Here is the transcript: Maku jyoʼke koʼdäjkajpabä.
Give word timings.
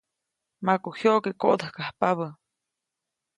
Maku 0.65 0.89
jyoʼke 0.99 1.31
koʼdäjkajpabä. 1.41 2.27